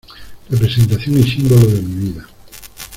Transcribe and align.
representación 0.49 1.19
y 1.19 1.23
símbolo 1.23 1.57
de 1.61 1.79
mi 1.83 2.09
vida. 2.09 2.27